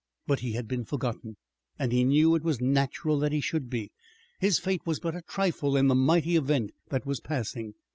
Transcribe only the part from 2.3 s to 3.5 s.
it was natural that he